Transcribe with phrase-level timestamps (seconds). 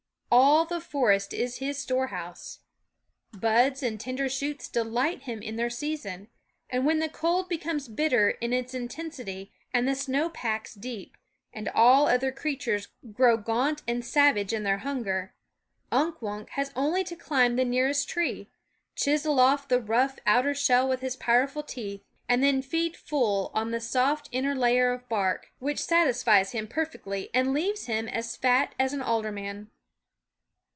[0.33, 2.59] All the forest is his storehouse.
[3.33, 6.29] Buds and tender shoots delight him in their season;
[6.69, 11.17] and when the cold becomes bitter in its intensity and the snow packs deep,
[11.53, 15.33] and all other crea tures grow gaunt and savage in their hunger,
[15.91, 18.49] Unk Wunk has only to climb the nearest tree,
[18.95, 23.71] chisel off the rough, outer shell with his powerful teeth, and then feed full on
[23.71, 28.37] the soft inner layer of bark, which satisfies him per fectly and leaves him as
[28.37, 29.69] fat as an alderman.